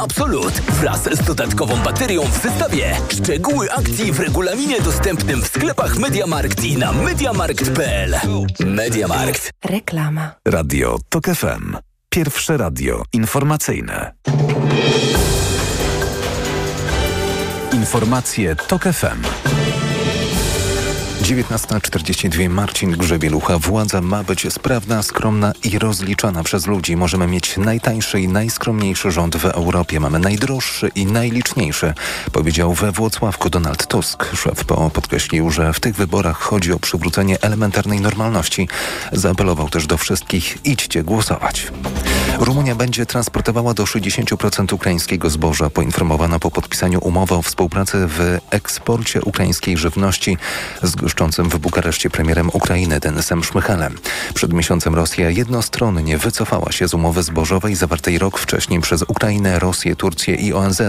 Absolute 0.00 0.60
wraz 0.80 1.02
z 1.02 1.24
dodatkową 1.24 1.76
baterią 1.76 2.22
w 2.22 2.42
zestawie. 2.42 2.96
Szczegóły 3.08 3.72
akcji 3.72 4.12
w 4.12 4.20
regulaminie 4.20 4.80
dostępnym 4.80 5.42
w 5.42 5.46
sklepach 5.46 5.98
MediaMarkt 5.98 6.64
i 6.64 6.76
na 6.76 6.92
mediamarkt.pl. 6.92 8.14
MediaMarkt. 8.66 9.50
Reklama. 9.64 10.34
Radio 10.48 10.98
TOK 11.08 11.24
FM. 11.24 11.76
Pierwsze 12.08 12.56
radio 12.56 13.02
informacyjne. 13.12 14.12
Informacje 17.72 18.56
TOK 18.56 18.82
FM. 18.82 19.22
19.42 21.22 22.48
Marcin 22.48 22.90
Grzebielucha. 22.90 23.58
Władza 23.58 24.00
ma 24.00 24.24
być 24.24 24.52
sprawna, 24.52 25.02
skromna 25.02 25.52
i 25.64 25.78
rozliczana 25.78 26.42
przez 26.42 26.66
ludzi. 26.66 26.96
Możemy 26.96 27.26
mieć 27.26 27.56
najtańszy 27.56 28.20
i 28.20 28.28
najskromniejszy 28.28 29.10
rząd 29.10 29.36
w 29.36 29.44
Europie. 29.44 30.00
Mamy 30.00 30.18
najdroższy 30.18 30.90
i 30.94 31.06
najliczniejszy, 31.06 31.94
powiedział 32.32 32.74
we 32.74 32.92
Włocławku 32.92 33.50
Donald 33.50 33.86
Tusk. 33.86 34.36
Szef 34.36 34.64
PO 34.64 34.90
podkreślił, 34.90 35.50
że 35.50 35.72
w 35.72 35.80
tych 35.80 35.96
wyborach 35.96 36.38
chodzi 36.38 36.72
o 36.72 36.78
przywrócenie 36.78 37.42
elementarnej 37.42 38.00
normalności. 38.00 38.68
Zaapelował 39.12 39.68
też 39.68 39.86
do 39.86 39.98
wszystkich, 39.98 40.58
idźcie 40.64 41.02
głosować. 41.02 41.66
Rumunia 42.38 42.74
będzie 42.74 43.06
transportowała 43.06 43.74
do 43.74 43.84
60% 43.84 44.74
ukraińskiego 44.74 45.30
zboża, 45.30 45.70
poinformowano 45.70 46.40
po 46.40 46.50
podpisaniu 46.50 47.00
umowy 47.02 47.34
o 47.34 47.42
współpracy 47.42 48.06
w 48.08 48.38
eksporcie 48.50 49.22
ukraińskiej 49.22 49.76
żywności 49.76 50.36
z 50.82 50.94
goszczącym 50.94 51.48
w 51.48 51.58
Bukareszcie 51.58 52.10
premierem 52.10 52.50
Ukrainy 52.52 53.00
Denisem 53.00 53.44
Szmychalem. 53.44 53.98
Przed 54.34 54.52
miesiącem 54.52 54.94
Rosja 54.94 55.30
jednostronnie 55.30 56.18
wycofała 56.18 56.72
się 56.72 56.88
z 56.88 56.94
umowy 56.94 57.22
zbożowej 57.22 57.74
zawartej 57.74 58.18
rok 58.18 58.38
wcześniej 58.38 58.80
przez 58.80 59.02
Ukrainę, 59.02 59.58
Rosję, 59.58 59.96
Turcję 59.96 60.34
i 60.34 60.52
ONZ. 60.52 60.82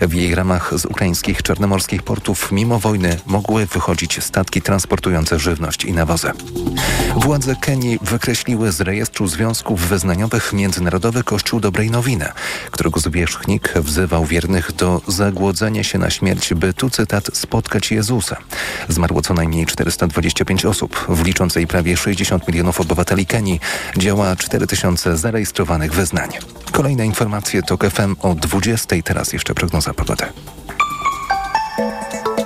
W 0.00 0.14
jej 0.14 0.34
ramach 0.34 0.78
z 0.78 0.84
ukraińskich 0.84 1.42
czarnomorskich 1.42 2.02
portów 2.02 2.52
mimo 2.52 2.78
wojny 2.78 3.18
mogły 3.26 3.66
wychodzić 3.66 4.24
statki 4.24 4.62
transportujące 4.62 5.38
żywność 5.38 5.84
i 5.84 5.92
nawozy. 5.92 6.30
Władze 7.16 7.56
Kenii 7.60 7.98
wykreśliły 8.02 8.72
z 8.72 8.80
rejestru 8.80 9.26
związków 9.26 9.80
wyznaniowych 9.80 10.52
Międzynarodowy 10.84 11.24
Kościół 11.24 11.60
Dobrej 11.60 11.90
Nowiny, 11.90 12.28
którego 12.70 13.00
zwierzchnik 13.00 13.72
wzywał 13.76 14.24
wiernych 14.24 14.72
do 14.72 15.00
zagłodzenia 15.08 15.84
się 15.84 15.98
na 15.98 16.10
śmierć, 16.10 16.54
by 16.54 16.74
tu 16.74 16.90
cytat 16.90 17.30
spotkać 17.32 17.90
Jezusa. 17.90 18.36
Zmarło 18.88 19.22
co 19.22 19.34
najmniej 19.34 19.66
425 19.66 20.64
osób. 20.64 21.06
W 21.08 21.24
liczącej 21.24 21.66
prawie 21.66 21.96
60 21.96 22.48
milionów 22.48 22.80
obywateli 22.80 23.26
Kenii 23.26 23.60
działa 23.96 24.36
4000 24.36 25.16
zarejestrowanych 25.16 25.92
wyznań. 25.92 26.30
Kolejne 26.72 27.06
informacje 27.06 27.62
to 27.62 27.76
FM 27.76 28.16
o 28.20 28.34
20. 28.34 28.96
Teraz 29.04 29.32
jeszcze 29.32 29.54
prognoza 29.54 29.94
pogody. 29.94 30.24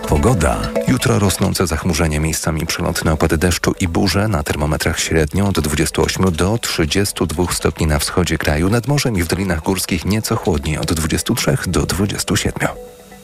Pogoda. 0.09 0.61
Jutro 0.87 1.19
rosnące 1.19 1.67
zachmurzenie, 1.67 2.21
miejscami 2.21 2.67
przelotne 2.67 3.13
opady 3.13 3.39
deszczu 3.39 3.75
i 3.81 3.89
burze 3.89 4.29
na 4.29 4.43
termometrach 4.43 5.01
średnio 5.01 5.49
od 5.49 5.61
28 5.61 6.33
do 6.33 6.59
32 6.59 7.53
stopni 7.53 7.87
na 7.87 7.99
wschodzie 7.99 8.39
kraju, 8.39 8.71
nad 8.71 8.89
morzem 8.89 9.17
i 9.17 9.23
w 9.23 9.29
dolinach 9.29 9.63
górskich 9.63 10.05
nieco 10.05 10.37
chłodniej 10.37 10.79
od 10.79 10.93
23 10.93 11.57
do 11.67 11.87
27. 11.87 12.69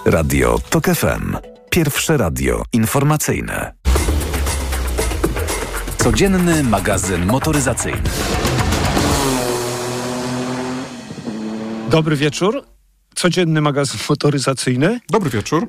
Radio 0.06 0.58
TOK 0.70 0.84
FM. 0.84 1.36
Pierwsze 1.70 2.16
radio 2.16 2.62
informacyjne. 2.72 3.74
Codzienny 5.98 6.62
magazyn 6.62 7.26
motoryzacyjny. 7.26 8.02
Dobry 11.90 12.16
wieczór. 12.16 12.64
Codzienny 13.14 13.60
magazyn 13.60 14.00
motoryzacyjny. 14.08 15.00
Dobry 15.10 15.30
wieczór. 15.30 15.66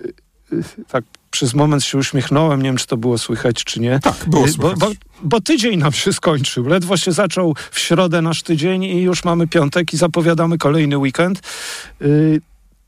Tak, 0.87 1.03
przez 1.31 1.53
moment 1.53 1.83
się 1.83 1.97
uśmiechnąłem. 1.97 2.61
Nie 2.61 2.69
wiem, 2.69 2.77
czy 2.77 2.87
to 2.87 2.97
było 2.97 3.17
słychać, 3.17 3.63
czy 3.63 3.79
nie. 3.79 3.99
Tak, 3.99 4.15
było 4.27 4.45
Y, 4.45 4.51
słychać. 4.51 4.79
Bo, 4.79 4.87
bo, 4.87 4.93
bo 5.23 5.41
tydzień 5.41 5.79
nam 5.79 5.91
się 5.91 6.13
skończył. 6.13 6.67
Ledwo 6.67 6.97
się 6.97 7.11
zaczął 7.11 7.55
w 7.71 7.79
środę 7.79 8.21
nasz 8.21 8.43
tydzień 8.43 8.83
i 8.83 9.01
już 9.01 9.23
mamy 9.23 9.47
piątek 9.47 9.93
i 9.93 9.97
zapowiadamy 9.97 10.57
kolejny 10.57 10.97
weekend. 10.97 11.41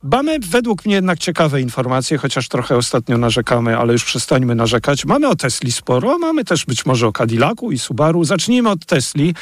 Mamy 0.03 0.39
według 0.39 0.85
mnie 0.85 0.95
jednak 0.95 1.19
ciekawe 1.19 1.61
informacje, 1.61 2.17
chociaż 2.17 2.47
trochę 2.47 2.75
ostatnio 2.77 3.17
narzekamy, 3.17 3.77
ale 3.77 3.93
już 3.93 4.03
przestańmy 4.03 4.55
narzekać. 4.55 5.05
Mamy 5.05 5.27
o 5.27 5.35
Tesli 5.35 5.71
sporo, 5.71 6.17
mamy 6.17 6.45
też 6.45 6.65
być 6.65 6.85
może 6.85 7.07
o 7.07 7.11
Cadillacu 7.11 7.71
i 7.71 7.79
Subaru. 7.79 8.23
Zacznijmy 8.23 8.69
od 8.69 8.85
Tesli. 8.85 9.35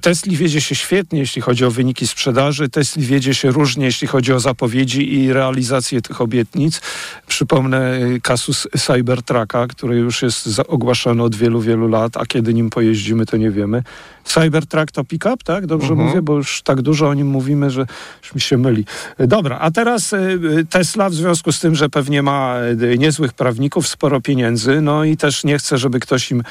Tesli 0.00 0.36
wiedzie 0.36 0.60
się 0.60 0.74
świetnie, 0.74 1.18
jeśli 1.18 1.42
chodzi 1.42 1.64
o 1.64 1.70
wyniki 1.70 2.06
sprzedaży. 2.06 2.68
Tesli 2.68 3.06
wiedzie 3.06 3.34
się 3.34 3.50
różnie, 3.50 3.84
jeśli 3.86 4.08
chodzi 4.08 4.32
o 4.32 4.40
zapowiedzi 4.40 5.14
i 5.14 5.32
realizację 5.32 6.02
tych 6.02 6.20
obietnic. 6.20 6.80
Przypomnę 7.26 7.98
y, 8.00 8.20
kasus 8.20 8.68
Cybertrucka, 8.78 9.66
który 9.66 9.96
już 9.96 10.22
jest 10.22 10.46
za- 10.46 10.66
ogłaszany 10.66 11.22
od 11.22 11.34
wielu, 11.34 11.60
wielu 11.60 11.88
lat, 11.88 12.16
a 12.16 12.26
kiedy 12.26 12.54
nim 12.54 12.70
pojeździmy, 12.70 13.26
to 13.26 13.36
nie 13.36 13.50
wiemy. 13.50 13.82
Cybertruck 14.24 14.90
to 14.90 15.04
pick-up, 15.04 15.36
tak? 15.44 15.66
Dobrze 15.66 15.94
mówię, 15.94 16.22
bo 16.22 16.36
już 16.36 16.62
tak 16.62 16.82
dużo 16.82 17.08
o 17.08 17.14
nim 17.14 17.26
mówimy, 17.26 17.70
że 17.70 17.86
już 18.22 18.34
mi 18.34 18.40
się 18.40 18.58
myli. 18.58 18.84
Dobra, 19.18 19.58
a 19.58 19.70
teraz 19.70 20.12
y, 20.12 20.16
y, 20.58 20.66
Tesla 20.70 21.10
w 21.10 21.14
związku 21.14 21.52
z 21.52 21.60
tym, 21.60 21.74
że 21.74 21.88
pewnie 21.88 22.22
ma 22.22 22.56
y, 22.82 22.98
niezłych 22.98 23.32
prawników, 23.32 23.88
sporo 23.88 24.20
pieniędzy, 24.20 24.80
no 24.80 25.04
i 25.04 25.16
też 25.16 25.44
nie 25.44 25.58
chce, 25.58 25.78
żeby 25.78 26.00
ktoś 26.00 26.30
im 26.30 26.42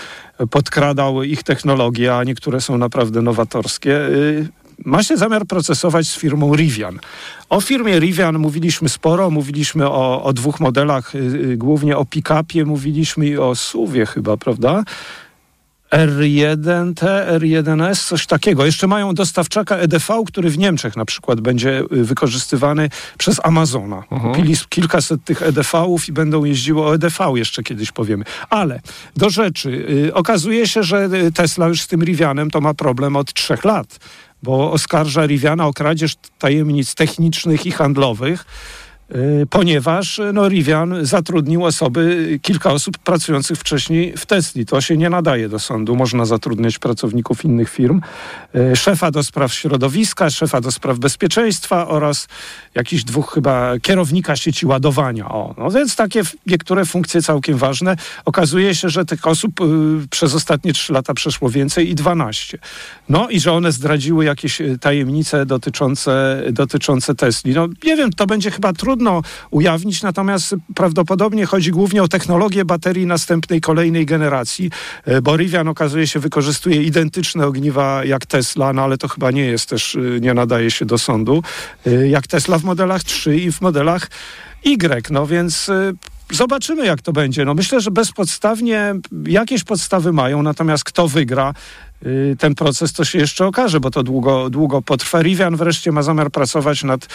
podkradał 0.49 1.23
ich 1.23 1.43
technologie, 1.43 2.15
a 2.15 2.23
niektóre 2.23 2.61
są 2.61 2.77
naprawdę 2.77 3.21
nowatorskie. 3.21 3.99
Ma 4.85 5.03
się 5.03 5.17
zamiar 5.17 5.45
procesować 5.45 6.07
z 6.07 6.15
firmą 6.15 6.55
Rivian. 6.55 6.99
O 7.49 7.61
firmie 7.61 7.99
Rivian 7.99 8.37
mówiliśmy 8.39 8.89
sporo, 8.89 9.29
mówiliśmy 9.29 9.89
o, 9.89 10.23
o 10.23 10.33
dwóch 10.33 10.59
modelach, 10.59 11.13
głównie 11.57 11.97
o 11.97 12.05
pick-upie, 12.05 12.65
mówiliśmy 12.65 13.27
i 13.27 13.37
o 13.37 13.55
SUV-ie 13.55 14.05
chyba, 14.05 14.37
prawda? 14.37 14.83
R1T, 15.91 17.05
R1S, 17.39 18.07
coś 18.07 18.25
takiego. 18.25 18.65
Jeszcze 18.65 18.87
mają 18.87 19.13
dostawczaka 19.13 19.75
EDV, 19.75 20.23
który 20.27 20.49
w 20.49 20.57
Niemczech 20.57 20.95
na 20.97 21.05
przykład 21.05 21.41
będzie 21.41 21.79
y, 21.93 22.03
wykorzystywany 22.03 22.89
przez 23.17 23.39
Amazona. 23.45 24.03
Kupili 24.21 24.53
s- 24.53 24.67
kilkaset 24.67 25.23
tych 25.23 25.41
EDV-ów 25.41 26.07
i 26.09 26.11
będą 26.11 26.43
jeździły 26.43 26.81
o 26.85 26.95
EDV, 26.95 27.31
jeszcze 27.35 27.63
kiedyś 27.63 27.91
powiemy. 27.91 28.23
Ale 28.49 28.81
do 29.17 29.29
rzeczy. 29.29 29.69
Y, 30.09 30.13
Okazuje 30.13 30.67
się, 30.67 30.83
że 30.83 31.09
y, 31.13 31.31
Tesla 31.31 31.67
już 31.67 31.81
z 31.81 31.87
tym 31.87 32.03
Rivianem 32.03 32.51
to 32.51 32.61
ma 32.61 32.73
problem 32.73 33.15
od 33.15 33.33
trzech 33.33 33.65
lat, 33.65 33.99
bo 34.43 34.71
oskarża 34.71 35.25
Riviana 35.25 35.67
o 35.67 35.73
kradzież 35.73 36.13
tajemnic 36.39 36.95
technicznych 36.95 37.65
i 37.65 37.71
handlowych. 37.71 38.45
Y, 39.15 39.47
ponieważ 39.49 40.19
y, 40.19 40.33
no, 40.33 40.49
Rivian 40.49 41.05
zatrudnił 41.05 41.65
osoby, 41.65 42.27
y, 42.33 42.39
kilka 42.39 42.71
osób 42.71 42.97
pracujących 42.97 43.57
wcześniej 43.57 44.13
w 44.17 44.25
Tesli. 44.25 44.65
To 44.65 44.81
się 44.81 44.97
nie 44.97 45.09
nadaje 45.09 45.49
do 45.49 45.59
sądu. 45.59 45.95
Można 45.95 46.25
zatrudniać 46.25 46.79
pracowników 46.79 47.45
innych 47.45 47.69
firm. 47.69 48.01
Szefa 48.75 49.11
do 49.11 49.23
spraw 49.23 49.53
środowiska, 49.53 50.29
szefa 50.29 50.61
do 50.61 50.71
spraw 50.71 50.99
bezpieczeństwa 50.99 51.87
oraz 51.87 52.27
jakichś 52.75 53.03
dwóch 53.03 53.33
chyba 53.33 53.79
kierownika 53.79 54.35
sieci 54.35 54.65
ładowania. 54.65 55.29
O, 55.29 55.55
no 55.57 55.71
więc 55.71 55.95
takie 55.95 56.21
niektóre 56.47 56.85
funkcje 56.85 57.21
całkiem 57.21 57.57
ważne. 57.57 57.95
Okazuje 58.25 58.75
się, 58.75 58.89
że 58.89 59.05
tych 59.05 59.27
osób 59.27 59.51
przez 60.09 60.35
ostatnie 60.35 60.73
trzy 60.73 60.93
lata 60.93 61.13
przeszło 61.13 61.49
więcej 61.49 61.89
i 61.89 61.95
12. 61.95 62.57
No 63.09 63.29
i 63.29 63.39
że 63.39 63.53
one 63.53 63.71
zdradziły 63.71 64.25
jakieś 64.25 64.61
tajemnice 64.81 65.45
dotyczące, 65.45 66.43
dotyczące 66.51 67.15
Tesli. 67.15 67.53
No 67.53 67.67
nie 67.83 67.95
wiem, 67.95 68.13
to 68.13 68.27
będzie 68.27 68.51
chyba 68.51 68.73
trudno 69.01 69.21
ujawnić, 69.51 70.01
natomiast 70.01 70.55
prawdopodobnie 70.75 71.45
chodzi 71.45 71.71
głównie 71.71 72.03
o 72.03 72.07
technologię 72.07 72.65
baterii 72.65 73.05
następnej, 73.05 73.61
kolejnej 73.61 74.05
generacji, 74.05 74.71
y, 75.07 75.21
bo 75.21 75.37
Rivian 75.37 75.67
okazuje 75.67 76.07
się 76.07 76.19
wykorzystuje 76.19 76.83
identyczne 76.83 77.47
ogniwa 77.47 78.05
jak 78.05 78.25
Tesla, 78.25 78.73
no 78.73 78.81
ale 78.81 78.97
to 78.97 79.07
chyba 79.07 79.31
nie 79.31 79.45
jest 79.45 79.69
też, 79.69 79.95
y, 79.95 80.19
nie 80.21 80.33
nadaje 80.33 80.71
się 80.71 80.85
do 80.85 80.97
sądu, 80.97 81.43
y, 81.87 82.09
jak 82.09 82.27
Tesla 82.27 82.59
w 82.59 82.63
modelach 82.63 83.03
3 83.03 83.37
i 83.37 83.51
w 83.51 83.61
modelach 83.61 84.09
Y. 84.63 85.09
No 85.09 85.27
więc 85.27 85.71
zobaczymy, 86.31 86.85
jak 86.85 87.01
to 87.01 87.13
będzie. 87.13 87.45
No 87.45 87.53
myślę, 87.53 87.81
że 87.81 87.91
bezpodstawnie 87.91 88.93
jakieś 89.25 89.63
podstawy 89.63 90.13
mają, 90.13 90.43
natomiast 90.43 90.83
kto 90.83 91.07
wygra 91.07 91.53
ten 92.39 92.55
proces, 92.55 92.93
to 92.93 93.05
się 93.05 93.19
jeszcze 93.19 93.45
okaże, 93.45 93.79
bo 93.79 93.91
to 93.91 94.03
długo, 94.03 94.49
długo 94.49 94.81
potrwa. 94.81 95.21
Rivian 95.21 95.55
wreszcie 95.55 95.91
ma 95.91 96.03
zamiar 96.03 96.31
pracować 96.31 96.83
nad 96.83 97.07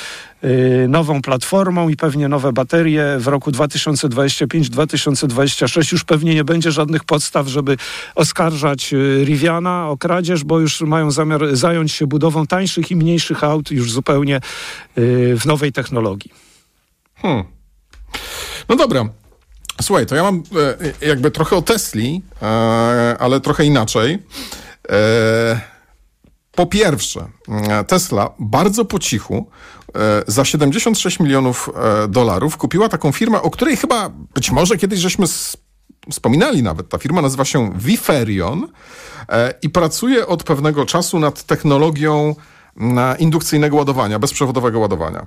y, 0.45 0.87
nową 0.89 1.23
platformą 1.23 1.89
i 1.89 1.97
pewnie 1.97 2.29
nowe 2.29 2.53
baterie 2.53 3.17
w 3.19 3.27
roku 3.27 3.51
2025-2026. 3.51 5.93
Już 5.93 6.05
pewnie 6.05 6.35
nie 6.35 6.45
będzie 6.45 6.73
żadnych 6.73 7.05
podstaw, 7.05 7.47
żeby 7.47 7.77
oskarżać 8.15 8.93
y, 8.93 9.25
Riviana 9.25 9.89
o 9.89 9.97
kradzież, 9.97 10.45
bo 10.45 10.61
już 10.61 10.81
mają 10.81 11.11
zamiar 11.11 11.57
zająć 11.57 11.93
się 11.93 12.07
budową 12.07 12.47
tańszych 12.47 12.91
i 12.91 12.97
mniejszych 12.97 13.45
aut 13.45 13.71
już 13.71 13.93
zupełnie 13.93 14.37
y, 14.37 14.41
w 15.39 15.47
nowej 15.47 15.73
technologii. 15.73 16.33
Hmm. 17.15 17.45
No 18.69 18.77
dobra. 18.77 19.09
Słuchaj, 19.83 20.07
to 20.07 20.15
ja 20.15 20.23
mam 20.23 20.43
e, 21.01 21.07
jakby 21.07 21.31
trochę 21.31 21.57
o 21.57 21.63
Tesli, 21.63 22.23
e, 22.43 22.47
ale 23.19 23.41
trochę 23.41 23.65
inaczej. 23.65 24.19
E, 24.91 25.61
po 26.53 26.67
pierwsze, 26.67 27.29
e, 27.49 27.85
Tesla 27.85 28.31
bardzo 28.39 28.85
po 28.85 28.99
cichu 28.99 29.47
za 30.27 30.45
76 30.45 31.21
milionów 31.21 31.71
dolarów 32.09 32.57
kupiła 32.57 32.89
taką 32.89 33.13
firmę, 33.13 33.43
o 33.43 33.51
której 33.51 33.77
chyba 33.77 34.11
być 34.35 34.51
może 34.51 34.77
kiedyś 34.77 35.01
żeśmy 35.01 35.27
wspominali 36.11 36.63
nawet. 36.63 36.89
Ta 36.89 36.99
firma 36.99 37.23
nazywa 37.23 37.45
się 37.45 37.73
Viferion 37.79 38.69
i 39.63 39.71
pracuje 39.71 40.27
od 40.27 40.43
pewnego 40.43 40.87
czasu 40.87 41.19
nad 41.19 41.43
technologią 41.43 42.35
indukcyjnego 43.19 43.77
ładowania, 43.77 44.19
bezprzewodowego 44.19 44.79
ładowania. 44.79 45.27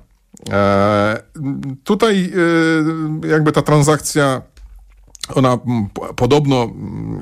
Tutaj 1.84 2.34
jakby 3.30 3.52
ta 3.52 3.62
transakcja 3.62 4.42
ona 5.36 5.58
podobno 6.16 6.70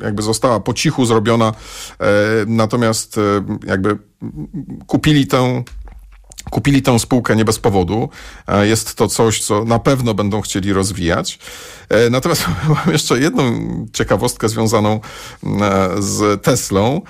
jakby 0.04 0.22
została 0.22 0.60
po 0.60 0.74
cichu 0.74 1.06
zrobiona, 1.06 1.54
e, 2.00 2.06
natomiast 2.48 3.18
e, 3.18 3.22
jakby 3.68 3.98
kupili 4.88 5.28
tę 5.28 5.64
kupili 6.50 6.82
tę 6.82 7.00
spółkę 7.00 7.36
nie 7.36 7.46
bez 7.46 7.60
powodu. 7.60 8.10
E, 8.48 8.68
jest 8.68 8.96
to 8.96 9.08
coś, 9.08 9.44
co 9.44 9.66
na 9.66 9.80
pewno 9.80 10.14
będą 10.14 10.42
chcieli 10.42 10.74
rozwijać. 10.74 11.40
Natomiast 12.12 12.46
mam 12.86 12.94
jeszcze 12.94 13.20
jedną 13.20 13.44
ciekawostkę 13.94 14.50
związaną 14.50 15.00
z 16.00 16.44
Teslą. 16.44 17.02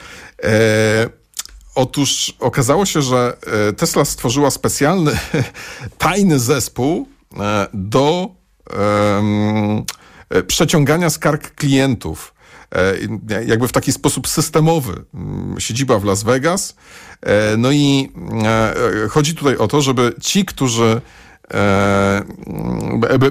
Otóż 1.76 2.34
okazało 2.40 2.86
się, 2.86 3.02
że 3.02 3.38
Tesla 3.78 4.06
stworzyła 4.06 4.52
specjalny, 4.52 5.12
tajny 5.98 6.40
zespół 6.40 7.08
do 7.74 8.38
E, 8.74 9.84
przeciągania 10.48 11.10
skarg 11.10 11.56
klientów 11.56 12.34
e, 12.76 12.94
jakby 13.46 13.68
w 13.68 13.72
taki 13.72 13.92
sposób 13.92 14.28
systemowy. 14.28 15.06
Mm, 15.14 15.60
siedziba 15.60 16.00
w 16.00 16.06
Las 16.06 16.24
Vegas. 16.24 16.76
E, 17.22 17.58
no 17.58 17.72
i 17.72 18.12
chodzi 19.10 19.36
tutaj 19.36 19.58
o 19.58 19.68
to, 19.68 19.82
żeby 19.82 20.14
ci, 20.22 20.46
którzy 20.46 21.02
E, 21.02 21.02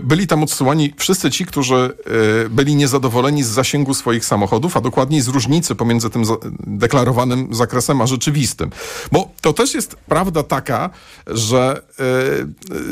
byli 0.02 0.26
tam 0.26 0.42
odsyłani 0.42 0.94
wszyscy 0.96 1.30
ci, 1.30 1.46
którzy 1.46 1.74
e, 1.76 2.48
byli 2.48 2.76
niezadowoleni 2.76 3.42
z 3.42 3.48
zasięgu 3.48 3.94
swoich 3.94 4.24
samochodów, 4.24 4.76
a 4.76 4.80
dokładniej 4.80 5.20
z 5.20 5.28
różnicy 5.28 5.74
pomiędzy 5.74 6.10
tym 6.10 6.22
deklarowanym 6.66 7.54
zakresem 7.54 8.00
a 8.00 8.06
rzeczywistym. 8.06 8.70
Bo 9.12 9.30
to 9.40 9.52
też 9.52 9.74
jest 9.74 9.96
prawda 10.08 10.42
taka, 10.42 10.90
że 11.26 11.82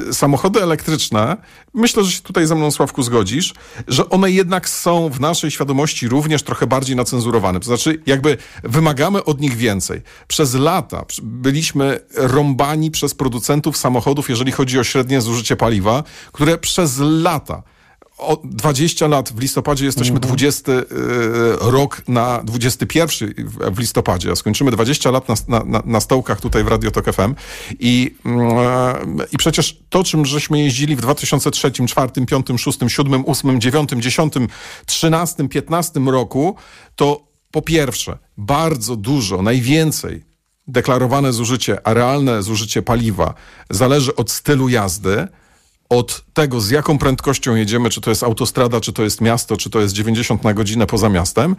e, 0.08 0.12
samochody 0.12 0.62
elektryczne, 0.62 1.36
myślę, 1.74 2.04
że 2.04 2.12
się 2.12 2.22
tutaj 2.22 2.46
ze 2.46 2.54
mną, 2.54 2.70
Sławku, 2.70 3.02
zgodzisz, 3.02 3.54
że 3.88 4.08
one 4.08 4.30
jednak 4.30 4.68
są 4.68 5.08
w 5.08 5.20
naszej 5.20 5.50
świadomości 5.50 6.08
również 6.08 6.42
trochę 6.42 6.66
bardziej 6.66 6.96
nacenzurowane. 6.96 7.60
To 7.60 7.66
znaczy, 7.66 8.02
jakby 8.06 8.36
wymagamy 8.64 9.24
od 9.24 9.40
nich 9.40 9.56
więcej. 9.56 10.02
Przez 10.28 10.54
lata 10.54 11.04
byliśmy 11.22 12.00
rąbani 12.14 12.90
przez 12.90 13.14
producentów 13.14 13.76
samochodów, 13.76 14.28
jeżeli 14.28 14.52
chodzi 14.52 14.78
o 14.78 14.84
średnie 14.84 15.13
zużycie 15.20 15.56
paliwa, 15.56 16.02
które 16.32 16.58
przez 16.58 16.98
lata 16.98 17.62
o 18.18 18.40
20 18.44 19.06
lat 19.06 19.32
w 19.32 19.40
listopadzie 19.40 19.84
jesteśmy 19.84 20.20
20 20.20 20.72
y, 20.72 20.84
rok 21.60 22.02
na 22.08 22.42
21 22.44 23.34
w 23.72 23.78
listopadzie, 23.78 24.30
a 24.30 24.36
skończymy 24.36 24.70
20 24.70 25.10
lat 25.10 25.28
na, 25.48 25.64
na, 25.64 25.82
na 25.84 26.00
stołkach 26.00 26.40
tutaj 26.40 26.64
w 26.64 26.68
Radio 26.68 26.90
Tok 26.90 27.12
FM 27.12 27.34
i, 27.78 28.14
y, 28.26 29.26
i 29.32 29.36
przecież 29.36 29.78
to, 29.88 30.04
czym 30.04 30.26
żeśmy 30.26 30.60
jeździli 30.60 30.96
w 30.96 31.00
2003, 31.00 31.70
2004, 31.70 32.08
2005, 32.08 32.46
2006, 32.46 32.78
2007, 32.78 33.22
2008, 33.22 33.50
2009, 33.50 33.88
2010, 33.88 34.32
2013, 34.32 35.36
2015 35.36 36.00
roku, 36.00 36.56
to 36.96 37.26
po 37.50 37.62
pierwsze 37.62 38.18
bardzo 38.36 38.96
dużo, 38.96 39.42
najwięcej 39.42 40.33
deklarowane 40.66 41.32
zużycie, 41.32 41.86
a 41.86 41.94
realne 41.94 42.42
zużycie 42.42 42.82
paliwa 42.82 43.34
zależy 43.70 44.16
od 44.16 44.30
stylu 44.30 44.68
jazdy, 44.68 45.28
od 45.88 46.24
tego, 46.34 46.60
z 46.60 46.70
jaką 46.70 46.98
prędkością 46.98 47.54
jedziemy, 47.54 47.90
czy 47.90 48.00
to 48.00 48.10
jest 48.10 48.22
autostrada, 48.22 48.80
czy 48.80 48.92
to 48.92 49.02
jest 49.02 49.20
miasto, 49.20 49.56
czy 49.56 49.70
to 49.70 49.80
jest 49.80 49.94
90 49.94 50.44
na 50.44 50.54
godzinę 50.54 50.86
poza 50.86 51.08
miastem. 51.08 51.56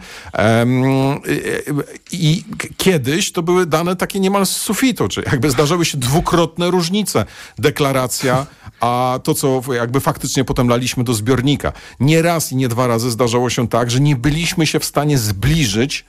I 2.12 2.44
kiedyś 2.76 3.32
to 3.32 3.42
były 3.42 3.66
dane 3.66 3.96
takie 3.96 4.20
niemal 4.20 4.46
z 4.46 4.50
sufitu, 4.56 5.08
czy 5.08 5.22
jakby 5.26 5.50
zdarzały 5.50 5.84
się 5.84 5.98
dwukrotne 5.98 6.70
różnice. 6.70 7.24
Deklaracja, 7.58 8.46
a 8.80 9.20
to, 9.22 9.34
co 9.34 9.62
jakby 9.72 10.00
faktycznie 10.00 10.44
potem 10.44 10.68
laliśmy 10.68 11.04
do 11.04 11.14
zbiornika. 11.14 11.72
Nie 12.00 12.22
raz 12.22 12.52
i 12.52 12.56
nie 12.56 12.68
dwa 12.68 12.86
razy 12.86 13.10
zdarzało 13.10 13.50
się 13.50 13.68
tak, 13.68 13.90
że 13.90 14.00
nie 14.00 14.16
byliśmy 14.16 14.66
się 14.66 14.80
w 14.80 14.84
stanie 14.84 15.18
zbliżyć 15.18 16.04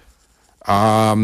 a, 0.68 1.16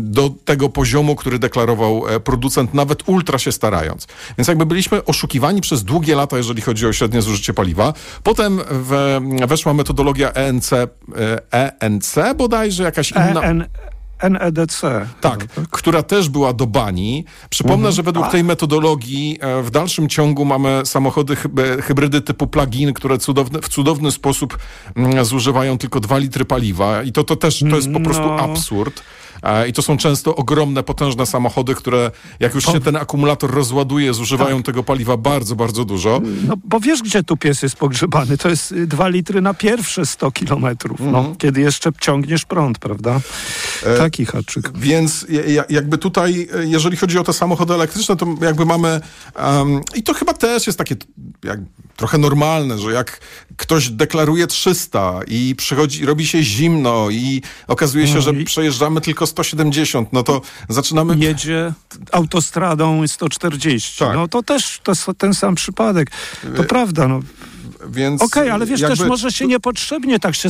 do 0.00 0.30
tego 0.44 0.68
poziomu, 0.68 1.16
który 1.16 1.38
deklarował 1.38 2.08
e, 2.08 2.20
producent, 2.20 2.74
nawet 2.74 3.08
ultra 3.08 3.38
się 3.38 3.52
starając. 3.52 4.06
Więc 4.38 4.48
jakby 4.48 4.66
byliśmy 4.66 5.04
oszukiwani 5.04 5.60
przez 5.60 5.84
długie 5.84 6.16
lata, 6.16 6.36
jeżeli 6.36 6.62
chodzi 6.62 6.86
o 6.86 6.92
średnie 6.92 7.22
zużycie 7.22 7.54
paliwa. 7.54 7.92
Potem 8.22 8.60
w, 8.70 9.20
weszła 9.46 9.74
metodologia 9.74 10.32
ENC, 10.32 10.70
ENC 11.50 12.18
e 12.18 12.34
bodajże, 12.34 12.82
jakaś 12.82 13.10
inna... 13.10 13.42
E 13.42 13.97
NEDC. 14.30 15.06
Tak, 15.20 15.46
która 15.70 16.02
też 16.02 16.28
była 16.28 16.52
do 16.52 16.66
bani. 16.66 17.24
Przypomnę, 17.50 17.76
mhm. 17.76 17.94
że 17.94 18.02
według 18.02 18.28
tej 18.28 18.44
metodologii 18.44 19.38
e, 19.40 19.62
w 19.62 19.70
dalszym 19.70 20.08
ciągu 20.08 20.44
mamy 20.44 20.80
samochody 20.84 21.36
hybrydy 21.82 22.20
typu 22.20 22.46
plug-in, 22.46 22.92
które 22.92 23.18
cudowny, 23.18 23.60
w 23.62 23.68
cudowny 23.68 24.12
sposób 24.12 24.58
mm, 24.96 25.24
zużywają 25.24 25.78
tylko 25.78 26.00
2 26.00 26.18
litry 26.18 26.44
paliwa 26.44 27.02
i 27.02 27.12
to, 27.12 27.24
to 27.24 27.36
też 27.36 27.64
to 27.70 27.76
jest 27.76 27.92
po 27.92 28.00
prostu 28.00 28.26
no. 28.26 28.38
absurd. 28.40 29.02
I 29.68 29.72
to 29.72 29.82
są 29.82 29.96
często 29.96 30.36
ogromne, 30.36 30.82
potężne 30.82 31.26
samochody, 31.26 31.74
które 31.74 32.10
jak 32.40 32.54
już 32.54 32.64
się 32.64 32.80
ten 32.80 32.96
akumulator 32.96 33.50
rozładuje, 33.50 34.14
zużywają 34.14 34.56
tak. 34.56 34.66
tego 34.66 34.82
paliwa 34.82 35.16
bardzo, 35.16 35.56
bardzo 35.56 35.84
dużo. 35.84 36.20
No 36.46 36.54
bo 36.64 36.80
wiesz, 36.80 37.02
gdzie 37.02 37.22
tu 37.22 37.36
pies 37.36 37.62
jest 37.62 37.76
pogrzebany? 37.76 38.38
To 38.38 38.48
jest 38.48 38.74
2 38.74 39.08
litry 39.08 39.40
na 39.40 39.54
pierwsze 39.54 40.06
100 40.06 40.30
kilometrów, 40.30 41.00
no, 41.00 41.18
mhm. 41.18 41.36
kiedy 41.36 41.60
jeszcze 41.60 41.90
ciągniesz 42.00 42.44
prąd, 42.44 42.78
prawda? 42.78 43.20
E, 43.82 43.98
Taki 43.98 44.26
haczyk. 44.26 44.78
Więc 44.78 45.26
jakby 45.68 45.98
tutaj, 45.98 46.48
e, 46.54 46.66
jeżeli 46.66 46.96
chodzi 46.96 47.18
o 47.18 47.24
te 47.24 47.32
samochody 47.32 47.74
elektryczne, 47.74 48.16
to 48.16 48.26
jakby 48.40 48.66
mamy 48.66 49.00
um, 49.42 49.80
i 49.94 50.02
to 50.02 50.14
chyba 50.14 50.34
też 50.34 50.66
jest 50.66 50.78
takie 50.78 50.96
jak, 51.44 51.60
trochę 51.96 52.18
normalne, 52.18 52.78
że 52.78 52.92
jak 52.92 53.20
ktoś 53.56 53.90
deklaruje 53.90 54.46
300 54.46 55.20
i 55.26 55.54
przychodzi, 55.56 56.06
robi 56.06 56.26
się 56.26 56.42
zimno 56.42 57.10
i 57.10 57.42
okazuje 57.66 58.06
się, 58.06 58.14
no 58.14 58.20
że 58.20 58.34
przejeżdżamy 58.34 59.00
tylko 59.00 59.26
170, 59.28 60.12
no 60.12 60.22
to 60.22 60.40
zaczynamy... 60.68 61.16
Jedzie 61.18 61.72
autostradą 62.12 63.02
140. 63.08 63.98
Tak. 63.98 64.14
No 64.14 64.28
to 64.28 64.42
też 64.42 64.80
to 64.82 65.14
ten 65.18 65.34
sam 65.34 65.54
przypadek. 65.54 66.10
To 66.56 66.62
y 66.62 66.66
prawda, 66.66 67.08
no. 67.08 67.20
Więc 67.86 68.22
Okej, 68.22 68.42
okay, 68.42 68.52
ale 68.52 68.66
wiesz, 68.66 68.80
jakby... 68.80 68.96
też 68.96 69.06
może 69.06 69.32
się 69.32 69.46
niepotrzebnie 69.46 70.18
tak 70.18 70.34
się 70.34 70.48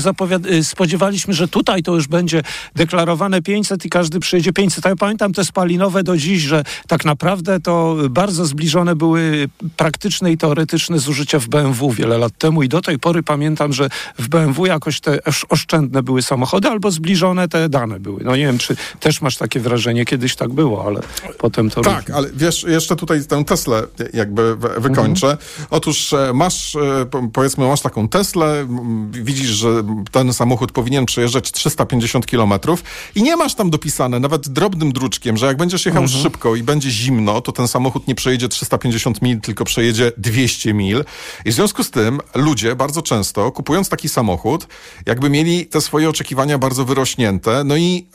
y, 0.51 0.65
spodziewaliśmy, 0.65 1.35
że 1.35 1.49
tutaj 1.49 1.83
to 1.83 1.95
już 1.95 2.09
będzie 2.09 2.43
deklarowane 2.75 3.43
500 3.43 3.85
i 3.85 3.91
każdy 3.91 4.21
przyjedzie 4.21 4.53
500. 4.53 4.87
A 4.87 4.89
ja 4.89 4.97
pamiętam 4.97 5.33
te 5.33 5.45
spalinowe 5.45 6.03
do 6.03 6.17
dziś, 6.17 6.43
że 6.43 6.65
tak 6.87 7.05
naprawdę 7.05 7.61
to 7.61 7.97
bardzo 8.11 8.47
zbliżone 8.47 8.97
były 8.97 9.49
praktyczne 9.77 10.33
i 10.33 10.39
teoretyczne 10.39 10.99
zużycia 10.99 11.39
w 11.39 11.49
BMW 11.49 11.91
wiele 11.91 12.19
lat 12.19 12.39
temu 12.39 12.63
i 12.63 12.69
do 12.69 12.83
tej 12.83 12.99
pory 12.99 13.23
pamiętam, 13.23 13.73
że 13.73 13.89
w 14.19 14.29
BMW 14.29 14.67
jakoś 14.67 15.01
te 15.01 15.19
oszczędne 15.49 16.03
były 16.03 16.23
samochody 16.23 16.69
albo 16.69 16.91
zbliżone 16.91 17.49
te 17.49 17.69
dane 17.69 18.01
były. 18.01 18.21
No 18.25 18.37
nie 18.37 18.47
wiem, 18.47 18.59
czy 18.59 18.77
też 19.01 19.23
masz 19.23 19.37
takie 19.37 19.61
wrażenie, 19.61 20.05
kiedyś 20.05 20.37
tak 20.37 20.53
było, 20.53 20.87
ale 20.87 21.01
potem 21.39 21.71
to... 21.71 21.81
Tak, 21.81 22.11
ale 22.11 22.29
wiesz, 22.35 22.63
jeszcze 22.63 22.97
tutaj 22.97 23.25
tę 23.25 23.45
Teslę 23.45 23.83
jakby 24.13 24.57
wykończę. 24.57 25.31
Mhm. 25.31 25.67
Otóż 25.71 26.13
e, 26.13 26.33
masz 26.35 26.77
e, 26.77 27.07
powiedzmy 27.33 27.69
masz 27.69 27.81
taką 27.81 28.09
Teslę, 28.09 28.67
widzisz, 29.11 29.49
że 29.49 29.69
ten 30.11 30.33
samochód 30.33 30.73
powinien 30.73 31.07
przejeżdżać 31.07 31.53
350 31.53 32.27
kilometrów 32.27 32.85
i 33.15 33.23
nie 33.23 33.37
masz 33.37 33.55
tam 33.55 33.71
dopisane 33.71 34.21
nawet 34.21 34.49
drobnym 34.49 34.93
druczkiem, 34.93 35.37
że 35.37 35.47
jak 35.47 35.57
będziesz 35.57 35.87
jechał 35.87 36.03
mhm. 36.03 36.23
szybko 36.23 36.57
i 36.57 36.63
będzie 36.63 36.91
zimno, 36.91 37.41
to 37.41 37.53
ten 37.53 37.69
samochód 37.69 38.09
nie 38.09 38.15
przejedzie 38.15 38.49
350 38.49 39.23
mil, 39.23 39.41
tylko 39.41 39.65
przejedzie 39.65 40.13
200 40.17 40.75
mil. 40.75 41.05
I 41.45 41.51
w 41.51 41.55
związku 41.55 41.85
z 41.85 41.91
tym 41.91 42.21
ludzie 42.35 42.77
bardzo 42.77 43.03
często, 43.03 43.53
kupując 43.53 43.89
taki 43.89 44.09
samochód, 44.09 44.67
jakby 45.07 45.31
mieli 45.31 45.67
te 45.67 45.81
swoje 45.81 46.09
oczekiwania 46.09 46.59
bardzo 46.59 46.85
wyrośnięte, 46.85 47.65
no 47.65 47.77
i 47.77 48.07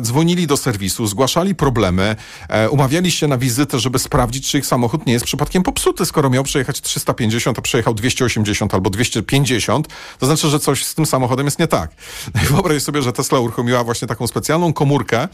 dzwonili 0.00 0.46
do 0.46 0.56
serwisu, 0.56 1.06
zgłaszali 1.06 1.54
problemy, 1.54 2.16
e, 2.48 2.70
umawiali 2.70 3.10
się 3.10 3.28
na 3.28 3.38
wizytę, 3.38 3.80
żeby 3.80 3.98
sprawdzić, 3.98 4.50
czy 4.50 4.58
ich 4.58 4.66
samochód 4.66 5.06
nie 5.06 5.12
jest 5.12 5.24
przypadkiem 5.24 5.62
popsuty, 5.62 6.06
skoro 6.06 6.30
miał 6.30 6.44
przejechać 6.44 6.80
350, 6.80 7.58
a 7.58 7.62
przejechał 7.62 7.94
280 7.94 8.35
280 8.42 8.74
albo 8.74 8.90
250, 8.90 9.88
to 10.18 10.26
znaczy, 10.26 10.48
że 10.48 10.60
coś 10.60 10.84
z 10.84 10.94
tym 10.94 11.06
samochodem 11.06 11.46
jest 11.46 11.58
nie 11.58 11.68
tak. 11.68 11.90
Wyobraź 12.50 12.82
sobie, 12.82 13.02
że 13.02 13.12
Tesla 13.12 13.40
uruchomiła 13.40 13.84
właśnie 13.84 14.08
taką 14.08 14.26
specjalną 14.26 14.72
komórkę, 14.72 15.28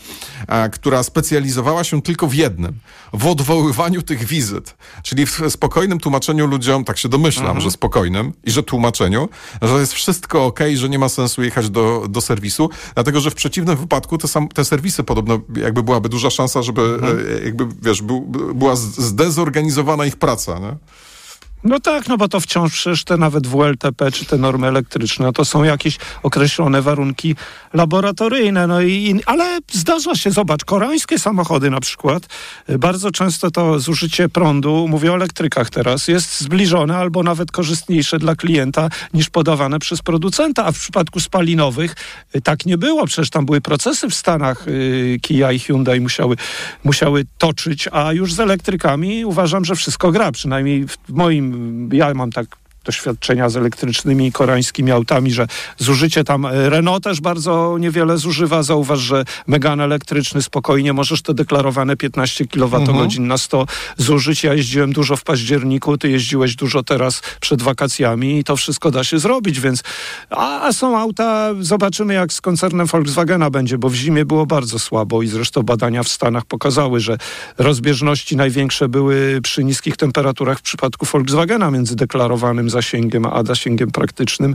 a, 0.49 0.69
która 0.69 1.03
specjalizowała 1.03 1.85
się 1.85 2.03
tylko 2.03 2.27
w 2.27 2.35
jednym, 2.35 2.79
w 3.13 3.27
odwoływaniu 3.27 4.03
tych 4.03 4.25
wizyt. 4.25 4.75
Czyli 5.03 5.27
w 5.27 5.41
spokojnym 5.49 6.01
tłumaczeniu 6.01 6.47
ludziom, 6.47 6.85
tak 6.85 6.99
się 6.99 7.09
domyślam, 7.09 7.47
mhm. 7.47 7.61
że 7.61 7.71
spokojnym 7.71 8.33
i 8.45 8.51
że 8.51 8.63
tłumaczeniu, 8.63 9.29
że 9.63 9.75
jest 9.75 9.93
wszystko 9.93 10.47
ok, 10.47 10.61
że 10.75 10.89
nie 10.89 10.99
ma 10.99 11.09
sensu 11.09 11.43
jechać 11.43 11.71
do, 11.71 12.07
do 12.09 12.21
serwisu, 12.21 12.71
dlatego, 12.95 13.21
że 13.21 13.31
w 13.31 13.35
przeciwnym 13.35 13.77
wypadku 13.77 14.19
te, 14.19 14.29
sam, 14.29 14.49
te 14.49 14.65
serwisy 14.65 15.03
podobno 15.03 15.41
jakby 15.57 15.83
byłaby 15.83 16.09
duża 16.09 16.31
szansa, 16.31 16.63
żeby 16.63 16.83
mhm. 16.83 17.19
E, 17.41 17.45
jakby, 17.45 17.67
wiesz, 17.83 18.03
był, 18.03 18.21
była 18.55 18.77
zdezorganizowana 18.77 20.07
ich 20.07 20.17
praca, 20.17 20.59
nie? 20.59 20.77
No 21.65 21.81
tak, 21.81 22.09
no 22.09 22.17
bo 22.17 22.29
to 22.29 22.41
wciąż 22.41 22.73
przecież 22.73 23.05
te 23.05 23.17
nawet 23.17 23.47
WLTP 23.47 24.13
czy 24.13 24.25
te 24.25 24.39
normy 24.39 24.67
elektryczne 24.69 25.33
to 25.33 25.45
są 25.45 25.65
jakieś 25.65 25.99
określone 26.23 26.83
warunki 26.83 27.37
laboratoryjne. 27.73 28.67
No 28.67 28.83
i, 28.83 29.21
ale 29.27 29.59
zdarza 29.73 30.15
się, 30.15 30.31
zobacz, 30.31 30.65
koreańskie 30.65 31.19
samochody 31.19 31.71
na 31.71 31.81
przykład, 31.81 32.27
y, 32.71 32.79
bardzo 32.79 33.11
często 33.11 33.51
to 33.51 33.81
zużycie 33.81 34.29
prądu, 34.29 34.89
mówię 34.89 35.13
o 35.13 35.15
elektrykach 35.15 35.71
teraz, 35.71 36.09
jest 36.09 36.41
zbliżone 36.41 36.97
albo 36.97 37.23
nawet 37.23 37.51
korzystniejsze 37.51 38.19
dla 38.19 38.37
klienta 38.37 38.89
niż 39.15 39.31
podawane 39.31 39.79
przez 39.79 40.03
producenta, 40.03 40.67
a 40.67 40.73
w 40.73 40.79
przypadku 40.79 41.21
spalinowych 41.21 41.95
y, 42.37 42.41
tak 42.41 42.67
nie 42.67 42.79
było. 42.79 43.07
Przecież 43.07 43.31
tam 43.31 43.47
były 43.47 43.61
procesy 43.61 44.09
w 44.09 44.15
Stanach, 44.15 44.69
y, 44.69 45.19
Kia 45.23 45.53
i 45.53 45.59
Hyundai 45.59 46.01
musiały, 46.01 46.37
musiały 46.85 47.25
toczyć, 47.39 47.89
a 47.93 48.13
już 48.13 48.35
z 48.35 48.41
elektrykami 48.41 49.25
uważam, 49.25 49.65
że 49.65 49.75
wszystko 49.75 50.13
gra, 50.13 50.33
przynajmniej 50.33 50.87
w 50.87 50.97
moim 51.09 51.52
ja 51.93 52.15
mam 52.15 52.31
tak 52.31 52.62
doświadczenia 52.85 53.49
z 53.49 53.57
elektrycznymi 53.57 54.33
koreańskimi 54.33 54.91
autami, 54.91 55.33
że 55.33 55.47
zużycie 55.79 56.25
tam 56.25 56.47
e, 56.47 56.71
Renault 56.71 57.05
też 57.05 57.21
bardzo 57.21 57.77
niewiele 57.79 58.19
zużywa. 58.19 58.63
Zauważ, 58.63 59.01
że 59.01 59.25
Megan 59.47 59.81
elektryczny 59.81 60.43
spokojnie 60.43 60.93
możesz 60.93 61.23
te 61.23 61.35
deklarowane 61.35 61.97
15 61.97 62.47
kWh 62.47 63.19
na 63.19 63.39
100 63.39 63.67
zużyć. 63.97 64.45
Ja 64.45 64.55
jeździłem 64.55 64.93
dużo 64.93 65.17
w 65.17 65.25
październiku, 65.25 65.99
ty 65.99 66.11
jeździłeś 66.11 66.57
dużo 66.57 66.83
teraz 66.83 67.23
przed 67.41 67.63
wakacjami 67.63 68.39
i 68.39 68.45
to 68.45 68.57
wszystko 68.57 68.91
da 68.91 69.05
się 69.05 69.19
zrobić, 69.19 69.61
więc 69.61 69.83
a, 70.31 70.63
a 70.63 70.73
są 70.73 70.99
auta, 70.99 71.51
zobaczymy 71.61 72.15
jak 72.15 72.33
z 72.33 72.41
koncernem 72.41 72.87
Volkswagena 72.87 73.51
będzie, 73.51 73.79
bo 73.79 73.89
w 73.89 73.95
zimie 73.95 74.25
było 74.25 74.47
bardzo 74.47 74.79
słabo 74.79 75.23
i 75.23 75.27
zresztą 75.27 75.63
badania 75.63 76.03
w 76.03 76.09
Stanach 76.09 76.45
pokazały, 76.45 77.01
że 77.01 77.19
rozbieżności 77.59 78.37
największe 78.37 78.89
były 78.89 79.41
przy 79.43 79.65
niskich 79.65 79.97
temperaturach 79.97 80.59
w 80.59 80.63
przypadku 80.63 81.07
Volkswagena 81.07 81.71
między 81.71 81.97
deklarowanym 81.97 82.71
zasięgiem, 82.73 83.27
a 83.27 83.43
zasięgiem 83.45 83.91
praktycznym. 83.91 84.55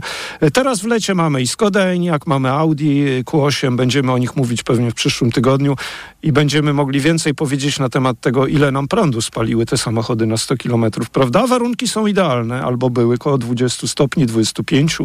Teraz 0.52 0.80
w 0.80 0.86
lecie 0.86 1.14
mamy 1.14 1.42
i 1.42 1.46
Skoda 1.46 1.80
Enyaq, 1.80 2.26
mamy 2.26 2.50
Audi 2.50 3.22
Q8, 3.24 3.76
będziemy 3.76 4.12
o 4.12 4.18
nich 4.18 4.36
mówić 4.36 4.62
pewnie 4.62 4.90
w 4.90 4.94
przyszłym 4.94 5.32
tygodniu 5.32 5.76
i 6.22 6.32
będziemy 6.32 6.72
mogli 6.72 7.00
więcej 7.00 7.34
powiedzieć 7.34 7.78
na 7.78 7.88
temat 7.88 8.20
tego, 8.20 8.46
ile 8.46 8.70
nam 8.70 8.88
prądu 8.88 9.20
spaliły 9.20 9.66
te 9.66 9.78
samochody 9.78 10.26
na 10.26 10.36
100 10.36 10.56
km, 10.56 10.84
prawda? 11.12 11.46
Warunki 11.46 11.88
są 11.88 12.06
idealne, 12.06 12.62
albo 12.62 12.90
były 12.90 13.18
koło 13.18 13.38
20 13.38 13.86
stopni, 13.86 14.26
25. 14.26 14.98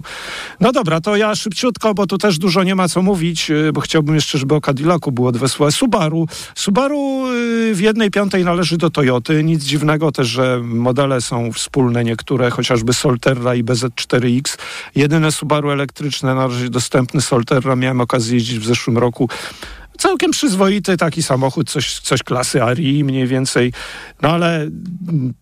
No 0.60 0.72
dobra, 0.72 1.02
to 1.02 1.16
ja 1.16 1.36
szybciutko, 1.36 1.94
bo 1.94 2.08
tu 2.08 2.18
też 2.18 2.40
dużo 2.40 2.64
nie 2.64 2.76
ma 2.76 2.88
co 2.88 3.02
mówić, 3.02 3.52
bo 3.74 3.82
chciałbym 3.82 4.16
jeszcze, 4.16 4.38
żeby 4.38 4.56
o 4.56 4.62
Cadillacu 4.62 5.12
było 5.12 5.32
dwa 5.32 5.48
słowa. 5.48 5.72
Subaru. 5.72 6.28
Subaru 6.56 7.28
y, 7.30 7.76
w 7.76 7.80
jednej 7.82 8.12
piątej 8.12 8.46
należy 8.46 8.78
do 8.78 8.90
Toyoty. 8.90 9.44
Nic 9.44 9.64
dziwnego 9.64 10.12
też, 10.12 10.28
że 10.28 10.62
modele 10.64 11.22
są 11.22 11.52
wspólne 11.52 12.04
niektóre, 12.04 12.50
chociażby 12.50 12.94
Solterra 13.04 13.56
i 13.56 13.64
BZ4X. 13.64 14.58
Jedyne 14.96 15.32
Subaru 15.32 15.72
elektryczne 15.72 16.36
na 16.36 16.48
razie 16.48 16.70
dostępny 16.70 17.22
Solterra. 17.22 17.76
Miałem 17.76 18.02
okazję 18.02 18.34
jeździć 18.34 18.60
w 18.60 18.66
zeszłym 18.66 18.98
roku 18.98 19.30
całkiem 19.98 20.32
przyzwoity 20.32 20.98
taki 20.98 21.24
samochód, 21.24 21.70
coś, 21.70 22.00
coś 22.00 22.24
klasy 22.24 22.64
Arii 22.64 23.04
mniej 23.04 23.28
więcej, 23.28 23.74
no 24.22 24.30
ale 24.30 24.68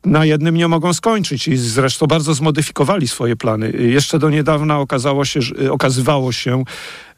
na 0.05 0.25
jednym 0.25 0.57
nie 0.57 0.67
mogą 0.67 0.93
skończyć 0.93 1.47
i 1.47 1.57
zresztą 1.57 2.07
bardzo 2.07 2.33
zmodyfikowali 2.33 3.07
swoje 3.07 3.35
plany. 3.35 3.71
Jeszcze 3.71 4.19
do 4.19 4.29
niedawna 4.29 4.79
okazało 4.79 5.25
się, 5.25 5.39
okazywało 5.69 6.31
się, 6.31 6.63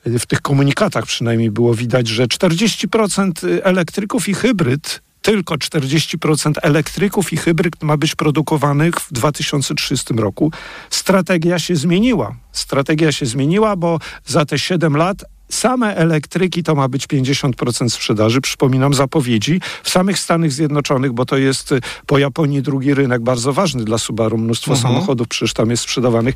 w 0.05 0.25
tych 0.25 0.41
komunikatach 0.41 1.05
przynajmniej 1.05 1.51
było 1.51 1.73
widać, 1.73 2.07
że 2.07 2.27
40% 2.27 3.31
elektryków 3.63 4.29
i 4.29 4.33
hybryd 4.33 5.01
tylko 5.24 5.56
40% 5.56 6.53
elektryków 6.62 7.34
i 7.34 7.38
hybryd 7.38 7.84
ma 7.84 7.98
być 7.98 8.15
produkowanych 8.15 8.96
w 8.96 9.13
2030 9.13 10.13
roku. 10.13 10.51
Strategia 10.89 11.60
się 11.60 11.75
zmieniła. 11.75 12.36
Strategia 12.51 13.12
się 13.12 13.25
zmieniła, 13.25 13.75
bo 13.75 14.00
za 14.25 14.46
te 14.46 14.60
7 14.60 14.98
lat 14.98 15.25
Same 15.53 15.95
elektryki 15.95 16.63
to 16.63 16.75
ma 16.75 16.88
być 16.88 17.07
50% 17.07 17.89
sprzedaży. 17.89 18.41
Przypominam 18.41 18.93
zapowiedzi 18.93 19.62
w 19.83 19.89
samych 19.89 20.19
Stanach 20.19 20.51
Zjednoczonych, 20.51 21.13
bo 21.13 21.25
to 21.25 21.38
jest 21.38 21.72
y, 21.72 21.79
po 22.05 22.17
Japonii 22.17 22.62
drugi 22.62 22.93
rynek 22.93 23.22
bardzo 23.22 23.53
ważny 23.53 23.83
dla 23.83 23.98
Subaru. 23.98 24.38
Mnóstwo 24.38 24.72
mhm. 24.72 24.93
samochodów 24.93 25.27
przecież 25.27 25.53
tam 25.53 25.69
jest 25.69 25.83
sprzedawanych. 25.83 26.36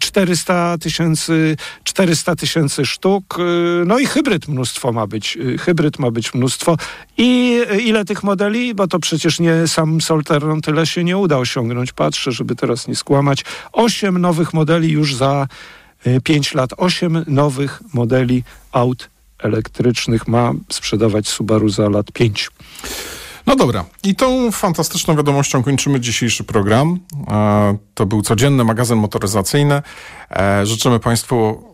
400 0.00 0.74
y, 0.74 0.78
tysięcy 0.78 1.56
400 1.84 2.36
tysięcy 2.36 2.86
sztuk. 2.86 3.38
Y, 3.38 3.84
no 3.86 3.98
i 3.98 4.06
hybryd 4.06 4.48
mnóstwo 4.48 4.92
ma 4.92 5.06
być. 5.06 5.38
Hybryd 5.60 5.98
ma 5.98 6.10
być 6.10 6.34
mnóstwo. 6.34 6.76
I 7.18 7.60
ile 7.84 8.04
tych 8.04 8.22
modeli? 8.22 8.74
Bo 8.74 8.88
to 8.88 8.98
przecież 8.98 9.40
nie 9.40 9.66
sam 9.66 10.00
Solteron 10.00 10.60
tyle 10.60 10.86
się 10.86 11.04
nie 11.04 11.18
uda 11.18 11.38
osiągnąć. 11.38 11.92
Patrzę, 11.92 12.32
żeby 12.32 12.56
teraz 12.56 12.88
nie 12.88 12.96
skłamać. 12.96 13.44
Osiem 13.72 14.18
nowych 14.18 14.54
modeli 14.54 14.90
już 14.90 15.14
za 15.14 15.46
5 16.24 16.54
lat 16.54 16.70
8 16.76 17.24
nowych 17.26 17.82
modeli 17.94 18.44
aut 18.72 19.10
elektrycznych 19.38 20.28
ma 20.28 20.52
sprzedawać 20.72 21.28
Subaru 21.28 21.68
za 21.68 21.88
lat 21.88 22.12
5. 22.12 22.50
No 23.46 23.56
dobra, 23.56 23.84
i 24.02 24.14
tą 24.14 24.50
fantastyczną 24.50 25.16
wiadomością 25.16 25.62
kończymy 25.62 26.00
dzisiejszy 26.00 26.44
program. 26.44 26.98
To 27.94 28.06
był 28.06 28.22
codzienny 28.22 28.64
magazyn 28.64 28.98
motoryzacyjny. 28.98 29.82
E, 30.30 30.66
życzymy 30.66 31.00
Państwu 31.00 31.64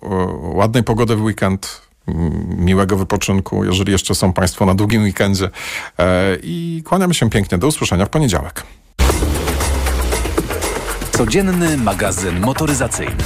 ładnej 0.55 0.83
pogody 0.83 1.17
w 1.17 1.23
weekend, 1.23 1.83
miłego 2.57 2.97
wypoczynku, 2.97 3.65
jeżeli 3.65 3.93
jeszcze 3.93 4.15
są 4.15 4.33
Państwo 4.33 4.67
na 4.67 4.75
długim 4.75 5.03
weekendzie. 5.03 5.51
E, 5.99 6.37
I 6.43 6.83
kłaniamy 6.87 7.15
się 7.15 7.31
pięknie. 7.31 7.59
Do 7.59 7.67
usłyszenia 7.67 8.07
w 8.07 8.09
poniedziałek. 8.09 8.63
Codzienny 11.13 11.77
magazyn 11.77 12.41
motoryzacyjny. 12.41 13.17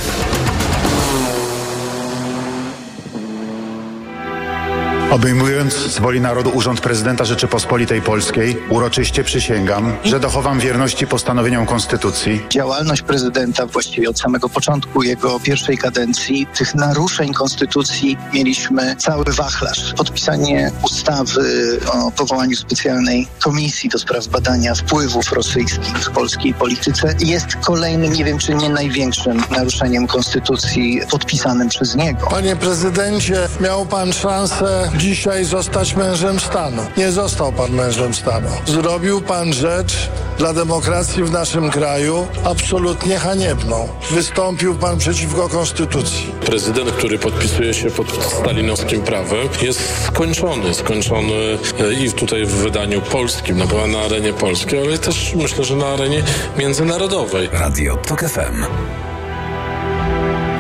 Obejmując 5.17 5.75
z 5.75 5.99
woli 5.99 6.21
narodu 6.21 6.51
Urząd 6.51 6.81
Prezydenta 6.81 7.25
Rzeczypospolitej 7.25 8.03
Polskiej, 8.03 8.57
uroczyście 8.71 9.25
przysięgam, 9.25 9.97
że 10.05 10.21
dochowam 10.21 10.61
wierności 10.61 11.07
postanowieniom 11.07 11.67
Konstytucji. 11.67 12.47
Działalność 12.51 13.03
prezydenta 13.03 13.67
właściwie 13.67 14.11
od 14.11 14.19
samego 14.19 14.49
początku 14.49 15.03
jego 15.03 15.41
pierwszej 15.41 15.79
kadencji, 15.79 16.47
tych 16.59 16.75
naruszeń 16.75 17.35
Konstytucji 17.35 18.19
mieliśmy 18.33 18.97
cały 18.97 19.25
wachlarz. 19.25 19.95
Podpisanie 19.97 20.71
ustawy 20.83 21.79
o 21.93 22.11
powołaniu 22.11 22.57
specjalnej 22.57 23.29
komisji 23.45 23.91
do 23.91 23.99
spraw 23.99 24.27
badania 24.27 24.75
wpływów 24.75 25.33
rosyjskich 25.33 25.99
w 25.99 26.11
polskiej 26.11 26.55
polityce 26.55 27.15
jest 27.21 27.57
kolejnym, 27.57 28.13
nie 28.13 28.25
wiem 28.25 28.39
czy 28.39 28.55
nie 28.55 28.71
największym 28.71 29.43
naruszeniem 29.51 30.07
Konstytucji 30.07 31.01
podpisanym 31.11 31.69
przez 31.69 31.95
niego. 31.95 32.27
Panie 32.31 32.57
prezydencie, 32.57 33.49
miał 33.61 33.87
pan 33.87 34.13
szansę 34.13 34.91
dzisiaj 35.07 35.45
zostać 35.45 35.95
mężem 35.95 36.41
stanu. 36.41 36.83
Nie 36.97 37.13
został 37.13 37.53
pan 37.53 37.71
mężem 37.73 38.15
stanu. 38.15 38.49
Zrobił 38.67 39.21
pan 39.21 39.53
rzecz 39.53 40.11
dla 40.39 40.53
demokracji 40.53 41.25
w 41.25 41.31
naszym 41.31 41.71
kraju 41.71 42.27
absolutnie 42.45 43.19
haniebną. 43.19 43.89
Wystąpił 44.11 44.75
pan 44.75 44.99
przeciwko 44.99 45.49
konstytucji. 45.49 46.33
Prezydent, 46.47 46.91
który 46.91 47.19
podpisuje 47.19 47.75
się 47.75 47.91
pod 47.91 48.25
stalinowskim 48.25 49.03
prawem, 49.03 49.49
jest 49.63 50.05
skończony. 50.05 50.75
Skończony 50.75 51.59
e, 51.81 51.93
i 51.93 52.13
tutaj 52.13 52.45
w 52.45 52.53
wydaniu 52.53 53.01
polskim, 53.01 53.59
no 53.59 53.67
była 53.67 53.87
na 53.87 53.99
arenie 53.99 54.33
polskiej, 54.33 54.81
ale 54.87 54.99
też 54.99 55.35
myślę, 55.35 55.65
że 55.65 55.77
na 55.77 55.87
arenie 55.87 56.23
międzynarodowej. 56.59 57.49
Radio 57.53 57.97
TOK 57.97 58.21
FM. 58.21 58.65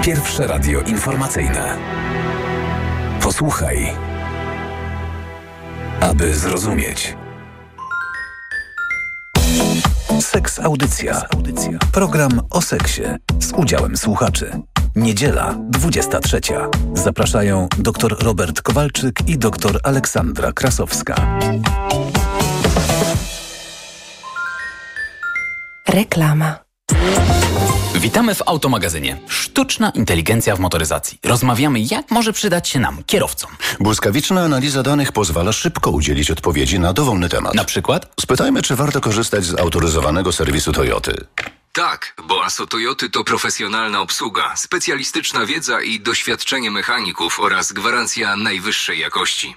Pierwsze 0.02 0.46
radio 0.46 0.80
informacyjne. 0.80 1.78
Posłuchaj 3.22 4.06
aby 6.10 6.34
zrozumieć. 6.34 7.16
Seks 10.20 10.60
Audycja. 10.60 11.28
Program 11.92 12.40
o 12.50 12.62
seksie 12.62 13.02
z 13.40 13.52
udziałem 13.52 13.96
słuchaczy. 13.96 14.50
Niedziela, 14.96 15.54
23. 15.70 16.40
Zapraszają 16.94 17.68
dr 17.78 18.16
Robert 18.20 18.62
Kowalczyk 18.62 19.28
i 19.28 19.38
dr 19.38 19.80
Aleksandra 19.82 20.52
Krasowska. 20.52 21.38
Reklama. 25.88 26.58
Witamy 28.00 28.34
w 28.34 28.42
Automagazynie. 28.46 29.20
Sztuczna 29.28 29.90
inteligencja 29.90 30.56
w 30.56 30.60
motoryzacji. 30.60 31.18
Rozmawiamy, 31.24 31.80
jak 31.80 32.10
może 32.10 32.32
przydać 32.32 32.68
się 32.68 32.78
nam, 32.78 33.02
kierowcom. 33.06 33.50
Błyskawiczna 33.80 34.42
analiza 34.42 34.82
danych 34.82 35.12
pozwala 35.12 35.52
szybko 35.52 35.90
udzielić 35.90 36.30
odpowiedzi 36.30 36.78
na 36.78 36.92
dowolny 36.92 37.28
temat. 37.28 37.54
Na 37.54 37.64
przykład? 37.64 38.12
Spytajmy, 38.20 38.62
czy 38.62 38.76
warto 38.76 39.00
korzystać 39.00 39.44
z 39.44 39.60
autoryzowanego 39.60 40.32
serwisu 40.32 40.72
Toyoty. 40.72 41.26
Tak, 41.72 42.14
bo 42.28 42.44
ASO 42.44 42.66
Toyoty 42.66 43.10
to 43.10 43.24
profesjonalna 43.24 44.00
obsługa, 44.00 44.56
specjalistyczna 44.56 45.46
wiedza 45.46 45.82
i 45.82 46.00
doświadczenie 46.00 46.70
mechaników 46.70 47.40
oraz 47.40 47.72
gwarancja 47.72 48.36
najwyższej 48.36 48.98
jakości. 48.98 49.54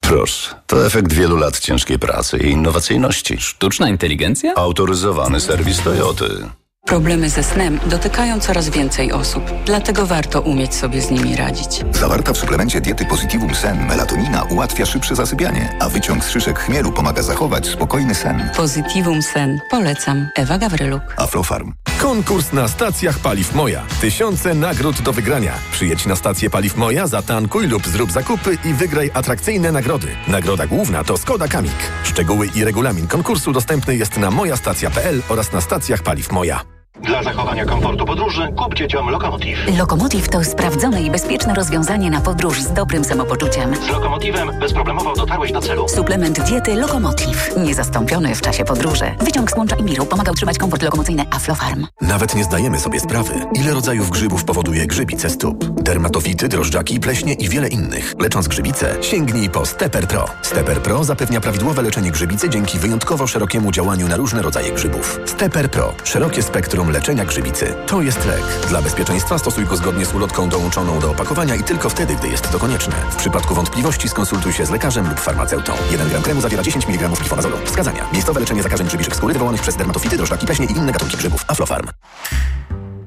Proszę, 0.00 0.54
to 0.66 0.86
efekt 0.86 1.12
wielu 1.12 1.36
lat 1.36 1.58
ciężkiej 1.58 1.98
pracy 1.98 2.38
i 2.38 2.50
innowacyjności. 2.50 3.36
Sztuczna 3.40 3.88
inteligencja? 3.88 4.54
Autoryzowany 4.54 5.40
serwis 5.40 5.82
Toyoty. 5.82 6.50
Problemy 6.84 7.30
ze 7.30 7.42
snem 7.42 7.80
dotykają 7.86 8.40
coraz 8.40 8.68
więcej 8.68 9.12
osób, 9.12 9.44
dlatego 9.66 10.06
warto 10.06 10.40
umieć 10.40 10.74
sobie 10.74 11.00
z 11.02 11.10
nimi 11.10 11.36
radzić. 11.36 11.84
Zawarta 11.92 12.32
w 12.32 12.36
suplemencie 12.38 12.80
diety 12.80 13.04
Positivum 13.04 13.54
Sen 13.54 13.86
melatonina 13.86 14.42
ułatwia 14.42 14.86
szybsze 14.86 15.16
zasypianie, 15.16 15.76
a 15.80 15.88
wyciąg 15.88 16.24
z 16.24 16.30
szyszek 16.30 16.58
chmielu 16.58 16.92
pomaga 16.92 17.22
zachować 17.22 17.66
spokojny 17.66 18.14
sen. 18.14 18.50
Positivum 18.56 19.22
Sen. 19.22 19.60
Polecam. 19.70 20.28
Ewa 20.36 20.58
Gawryluk. 20.58 21.02
Aflofarm. 21.16 21.72
Konkurs 22.04 22.52
na 22.52 22.68
stacjach 22.68 23.18
Paliw 23.18 23.54
Moja. 23.54 23.86
Tysiące 24.00 24.54
nagród 24.54 25.02
do 25.02 25.12
wygrania. 25.12 25.52
Przyjedź 25.72 26.06
na 26.06 26.16
stację 26.16 26.50
Paliw 26.50 26.76
Moja, 26.76 27.06
zatankuj 27.06 27.66
lub 27.66 27.86
zrób 27.86 28.12
zakupy 28.12 28.58
i 28.64 28.74
wygraj 28.74 29.10
atrakcyjne 29.14 29.72
nagrody. 29.72 30.08
Nagroda 30.28 30.66
główna 30.66 31.04
to 31.04 31.16
Skoda 31.16 31.48
Kamik. 31.48 31.92
Szczegóły 32.04 32.48
i 32.54 32.64
regulamin 32.64 33.06
konkursu 33.06 33.52
dostępny 33.52 33.96
jest 33.96 34.16
na 34.16 34.30
mojastacja.pl 34.30 35.22
oraz 35.28 35.52
na 35.52 35.60
stacjach 35.60 36.02
Paliw 36.02 36.32
Moja. 36.32 36.60
Dla 37.02 37.22
zachowania 37.22 37.64
komfortu 37.64 38.04
podróży 38.06 38.48
kup 38.56 38.74
dzieciom 38.74 39.10
Lokomotiv. 39.10 39.58
Lokomotiv 39.78 40.28
to 40.28 40.44
sprawdzone 40.44 41.02
i 41.02 41.10
bezpieczne 41.10 41.54
rozwiązanie 41.54 42.10
na 42.10 42.20
podróż 42.20 42.62
z 42.62 42.72
dobrym 42.72 43.04
samopoczuciem. 43.04 43.76
Z 43.76 43.88
Lokomotivem 43.88 44.50
bezproblemowo 44.60 45.14
dotarłeś 45.14 45.52
do 45.52 45.60
celu. 45.60 45.88
Suplement 45.88 46.40
diety 46.40 46.74
Lokomotiv. 46.74 47.56
Niezastąpiony 47.56 48.34
w 48.34 48.40
czasie 48.40 48.64
podróży. 48.64 49.04
Wyciąg 49.20 49.50
z 49.50 49.56
łącza 49.56 49.76
Imiru 49.76 50.06
pomaga 50.06 50.32
utrzymać 50.32 50.58
komfort 50.58 50.82
lokomocyjny 50.82 51.24
Aflofarm. 51.30 51.86
Nawet 52.00 52.34
nie 52.34 52.44
zdajemy 52.44 52.80
sobie 52.80 53.00
sprawy, 53.00 53.34
ile 53.54 53.74
rodzajów 53.74 54.10
grzybów 54.10 54.44
powoduje 54.44 54.86
grzybice 54.86 55.30
stóp. 55.30 55.64
Dermatofity, 55.64 56.48
drożdżaki, 56.48 57.00
pleśnie 57.00 57.34
i 57.34 57.48
wiele 57.48 57.68
innych. 57.68 58.14
Lecząc 58.18 58.48
grzybice, 58.48 58.96
sięgnij 59.00 59.50
po 59.50 59.66
Stepper 59.66 60.08
Pro. 60.08 60.24
Stepper 60.42 60.82
Pro 60.82 61.04
zapewnia 61.04 61.40
prawidłowe 61.40 61.82
leczenie 61.82 62.10
grzybicy 62.10 62.48
dzięki 62.50 62.78
wyjątkowo 62.78 63.26
szerokiemu 63.26 63.72
działaniu 63.72 64.08
na 64.08 64.16
różne 64.16 64.42
rodzaje 64.42 64.72
grzybów. 64.72 65.20
Stepper 65.26 65.70
Pro. 65.70 65.94
Szerokie 66.04 66.42
spektrum 66.42 66.83
leczenia 66.90 67.24
grzybicy. 67.24 67.74
To 67.86 68.02
jest 68.02 68.26
lek. 68.26 68.42
Dla 68.68 68.82
bezpieczeństwa 68.82 69.38
stosuj 69.38 69.66
go 69.66 69.76
zgodnie 69.76 70.06
z 70.06 70.14
ulotką 70.14 70.48
dołączoną 70.48 71.00
do 71.00 71.10
opakowania 71.10 71.54
i 71.54 71.62
tylko 71.62 71.88
wtedy, 71.88 72.16
gdy 72.16 72.28
jest 72.28 72.50
to 72.50 72.58
konieczne. 72.58 72.94
W 73.10 73.16
przypadku 73.16 73.54
wątpliwości 73.54 74.08
skonsultuj 74.08 74.52
się 74.52 74.66
z 74.66 74.70
lekarzem 74.70 75.08
lub 75.08 75.20
farmaceutą. 75.20 75.72
1 75.90 76.08
gram 76.08 76.22
kremu 76.22 76.40
zawiera 76.40 76.62
10 76.62 76.88
mg 76.88 77.08
glifonazolu. 77.08 77.56
Wskazania. 77.64 78.06
Miejscowe 78.12 78.40
leczenie 78.40 78.62
zakażeń 78.62 78.86
grzybiczych 78.86 79.16
skóry 79.16 79.32
wywołanych 79.32 79.62
przez 79.62 79.76
dermatofity, 79.76 80.16
drożdżaki, 80.16 80.46
pleśnie 80.46 80.66
i 80.66 80.72
inne 80.72 80.92
gatunki 80.92 81.16
grzybów. 81.16 81.44
Aflofarm. 81.48 81.88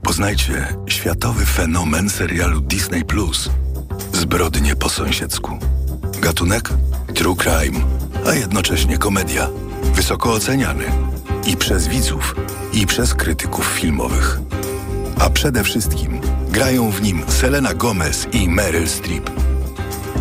Poznajcie 0.04 0.68
światowy 0.88 1.46
fenomen 1.46 2.10
serialu 2.10 2.62
Disney 2.62 3.06
Plus. 3.06 3.50
Zbrodnie 4.14 4.76
po 4.76 4.90
sąsiedzku. 4.90 5.60
Gatunek? 6.20 6.70
True 7.16 7.36
crime, 7.36 7.80
a 8.28 8.34
jednocześnie 8.34 8.98
komedia. 8.98 9.48
Wysoko 9.94 10.34
oceniany. 10.34 10.86
I 11.46 11.58
przez 11.58 11.88
widzów, 11.88 12.36
i 12.78 12.88
przez 12.88 13.14
krytyków 13.14 13.66
filmowych. 13.66 14.40
A 15.20 15.30
przede 15.30 15.64
wszystkim 15.64 16.22
grają 16.50 16.92
w 16.92 17.02
nim 17.02 17.24
Selena 17.28 17.74
Gomez 17.74 18.28
i 18.32 18.50
Meryl 18.50 18.88
Streep. 18.88 19.30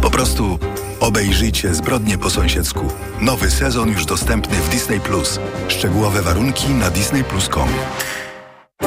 Po 0.03 0.11
prostu 0.11 0.59
obejrzyjcie 1.01 1.75
Zbrodnie 1.75 2.19
po 2.19 2.31
sąsiedzku. 2.31 2.85
Nowy 3.21 3.51
sezon 3.51 3.89
już 3.89 4.05
dostępny 4.05 4.57
w 4.57 4.69
Disney. 4.69 5.01
Szczegółowe 5.69 6.23
warunki 6.23 6.69
na 6.69 6.91
disneyplus.com. 6.91 7.69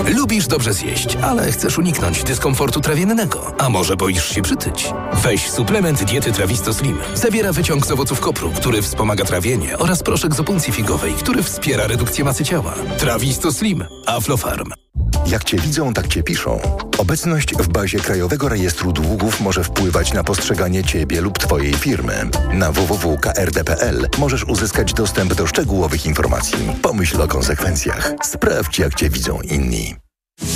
Lubisz 0.07 0.47
dobrze 0.47 0.73
zjeść, 0.73 1.15
ale 1.21 1.51
chcesz 1.51 1.77
uniknąć 1.77 2.23
dyskomfortu 2.23 2.81
trawiennego. 2.81 3.53
A 3.57 3.69
może 3.69 3.95
boisz 3.95 4.29
się 4.29 4.41
przytyć? 4.41 4.93
Weź 5.13 5.49
suplement 5.49 6.03
diety 6.03 6.31
Trawisto 6.31 6.73
Slim. 6.73 6.97
Zawiera 7.13 7.51
wyciąg 7.53 7.85
z 7.85 7.91
owoców 7.91 8.19
kopru, 8.19 8.51
który 8.51 8.81
wspomaga 8.81 9.25
trawienie 9.25 9.77
oraz 9.77 10.03
proszek 10.03 10.35
z 10.35 10.39
opuncji 10.39 10.73
figowej, 10.73 11.13
który 11.13 11.43
wspiera 11.43 11.87
redukcję 11.87 12.23
masy 12.23 12.43
ciała. 12.45 12.73
Trawisto 12.97 13.51
Slim. 13.51 13.85
Aflofarm. 14.05 14.71
Jak 15.29 15.43
Cię 15.43 15.57
widzą, 15.57 15.93
tak 15.93 16.07
Cię 16.07 16.23
piszą. 16.23 16.59
Obecność 16.97 17.53
w 17.55 17.67
bazie 17.67 17.99
Krajowego 17.99 18.49
Rejestru 18.49 18.91
Długów 18.91 19.41
może 19.41 19.63
wpływać 19.63 20.13
na 20.13 20.23
postrzeganie 20.23 20.83
Ciebie 20.83 21.21
lub 21.21 21.39
Twojej 21.39 21.73
firmy. 21.73 22.29
Na 22.53 22.71
www.krd.pl 22.71 24.07
możesz 24.17 24.43
uzyskać 24.43 24.93
dostęp 24.93 25.33
do 25.33 25.47
szczegółowych 25.47 26.05
informacji. 26.05 26.73
Pomyśl 26.81 27.21
o 27.21 27.27
konsekwencjach. 27.27 28.13
Sprawdź, 28.23 28.79
jak 28.79 28.95
Cię 28.95 29.09
widzą 29.09 29.41
inni. 29.41 30.08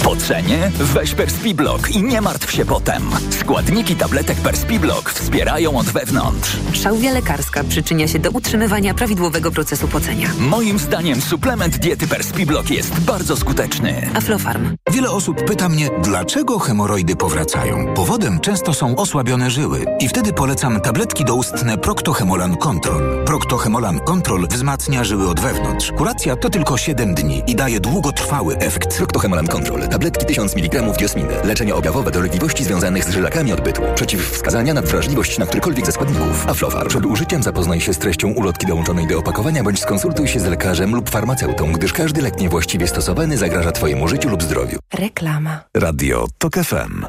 Po 0.04 0.16
cenie? 0.16 0.72
Weź 0.80 1.16
Perspiblock 1.16 1.90
i 1.90 2.04
nie 2.04 2.22
martw 2.22 2.52
się 2.52 2.66
potem. 2.66 3.10
Składniki 3.40 3.96
tabletek 3.96 4.38
Perspiblock 4.38 5.10
wspierają 5.10 5.78
od 5.78 5.86
wewnątrz. 5.86 6.58
Szałwia 6.74 7.12
lekarska 7.12 7.64
przyczynia 7.64 8.08
się 8.08 8.20
do 8.20 8.30
utrzymywania 8.32 8.94
prawidłowego 8.94 9.52
procesu 9.52 9.88
pocenia. 9.88 10.30
Moim 10.40 10.80
zdaniem 10.80 11.22
suplement 11.22 11.78
diety 11.78 12.08
Perspiblock 12.08 12.70
jest 12.70 13.00
bardzo 13.00 13.38
skuteczny. 13.38 14.10
Aflofarm. 14.16 14.76
Wiele 14.92 15.12
osób 15.12 15.44
pyta 15.46 15.70
mnie, 15.70 15.90
dlaczego 16.04 16.60
hemoroidy 16.60 17.16
powracają. 17.16 17.94
Powodem 17.94 18.40
często 18.40 18.74
są 18.74 18.96
osłabione 18.96 19.52
żyły 19.52 19.86
i 20.00 20.08
wtedy 20.08 20.34
polecam 20.34 20.82
tabletki 20.82 21.26
doustne 21.26 21.78
Proctohemolan 21.78 22.58
Control. 22.58 23.26
Proctohemolan 23.26 24.00
Control 24.00 24.48
wzmacnia 24.48 25.04
żyły 25.04 25.30
od 25.30 25.40
wewnątrz. 25.40 25.92
Kuracja 25.98 26.36
to 26.36 26.50
tylko 26.50 26.78
7 26.78 27.16
dni 27.16 27.42
i 27.48 27.56
daje 27.56 27.80
długotrwały 27.80 28.58
efekt. 28.58 28.98
Proctohemolan 28.98 29.48
Control. 29.48 29.73
Tabletki 29.88 30.26
1000 30.26 30.56
mg 30.56 30.82
diosminy. 30.98 31.34
Leczenie 31.44 31.76
objawowe 31.76 32.12
dolegliwości 32.12 32.64
związanych 32.64 33.04
z 33.04 33.10
żylakami 33.10 33.54
odbytu. 33.54 33.82
Przeciwwskazania 33.96 34.74
na 34.74 34.82
wrażliwość 34.82 35.38
na 35.38 35.46
którykolwiek 35.46 35.86
ze 35.86 35.92
składników. 35.92 36.50
Aflofar. 36.50 36.88
Przed 36.88 37.06
użyciem 37.06 37.44
zapoznaj 37.44 37.82
się 37.82 37.94
z 37.94 37.98
treścią 37.98 38.32
ulotki 38.34 38.68
dołączonej 38.68 39.08
do 39.08 39.20
opakowania 39.20 39.64
bądź 39.64 39.80
skonsultuj 39.80 40.28
się 40.28 40.40
z 40.40 40.46
lekarzem 40.46 40.96
lub 40.96 41.10
farmaceutą, 41.10 41.72
gdyż 41.72 41.94
każdy 41.94 42.22
lek 42.22 42.40
niewłaściwie 42.40 42.88
stosowany 42.88 43.38
zagraża 43.38 43.72
Twojemu 43.72 44.08
życiu 44.08 44.30
lub 44.30 44.44
zdrowiu. 44.44 44.80
Reklama. 44.94 45.60
Radio 45.76 46.28
TOK 46.38 46.54
FM. 46.56 47.06